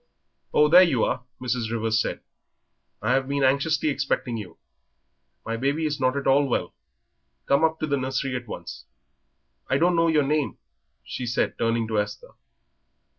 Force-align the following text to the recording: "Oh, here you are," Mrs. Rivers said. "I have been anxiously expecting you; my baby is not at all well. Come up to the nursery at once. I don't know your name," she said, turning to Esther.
"Oh, 0.51 0.67
here 0.71 0.81
you 0.81 1.03
are," 1.03 1.23
Mrs. 1.39 1.69
Rivers 1.69 2.01
said. 2.01 2.21
"I 3.03 3.11
have 3.13 3.27
been 3.27 3.43
anxiously 3.43 3.89
expecting 3.89 4.35
you; 4.35 4.57
my 5.45 5.57
baby 5.57 5.85
is 5.85 5.99
not 5.99 6.17
at 6.17 6.25
all 6.25 6.47
well. 6.47 6.73
Come 7.45 7.63
up 7.63 7.79
to 7.81 7.85
the 7.85 7.97
nursery 7.97 8.35
at 8.35 8.47
once. 8.47 8.85
I 9.69 9.77
don't 9.77 9.95
know 9.95 10.07
your 10.07 10.23
name," 10.23 10.57
she 11.03 11.27
said, 11.27 11.55
turning 11.55 11.87
to 11.87 11.99
Esther. 11.99 12.31